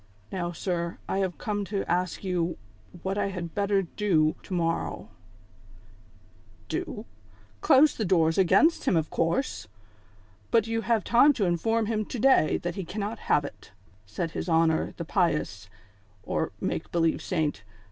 Now, 0.31 0.51
sir, 0.51 0.97
I 1.07 1.19
have 1.19 1.37
come 1.37 1.63
to 1.65 1.85
ask 1.85 2.23
you 2.23 2.57
what 3.03 3.19
I 3.19 3.27
had 3.27 3.53
better 3.53 3.83
do 3.83 4.35
to 4.41 4.53
morrow?"" 4.55 5.11
Do 6.69 7.05
V 7.05 7.37
Close 7.61 7.95
the 7.95 8.03
doors 8.03 8.39
against 8.39 8.85
him 8.85 8.95
of 8.97 9.11
course; 9.11 9.67
but 10.49 10.65
you 10.65 10.81
have 10.81 11.03
time 11.03 11.33
to 11.33 11.45
inform 11.45 11.85
him 11.85 12.03
to 12.05 12.17
day 12.17 12.57
that 12.63 12.73
he 12.73 12.83
cannot 12.83 13.19
have 13.29 13.45
it," 13.45 13.73
said 14.07 14.31
his 14.31 14.49
honor, 14.49 14.95
the 14.97 15.05
pious, 15.05 15.69
or 16.23 16.51
make 16.59 16.91
believe 16.91 17.21
saint. 17.21 17.61